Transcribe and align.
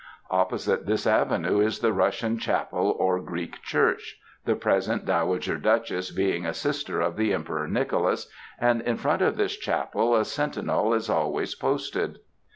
Opposite 0.31 0.87
this 0.87 1.05
avenue 1.05 1.59
is 1.59 1.77
the 1.77 1.93
Russian 1.93 2.39
chapel 2.39 2.95
or 2.97 3.19
Greek 3.21 3.61
church 3.61 4.19
the 4.45 4.55
present 4.55 5.05
Dowager 5.05 5.57
Duchess 5.59 6.09
being 6.09 6.43
a 6.43 6.55
sister 6.55 6.99
of 6.99 7.17
the 7.17 7.31
Emperor 7.35 7.67
Nicholas 7.67 8.27
and 8.57 8.81
in 8.81 8.97
front 8.97 9.21
of 9.21 9.37
this 9.37 9.55
chapel 9.55 10.15
a 10.15 10.25
sentinel 10.25 10.95
is 10.95 11.07
always 11.07 11.53
posted. 11.53 12.17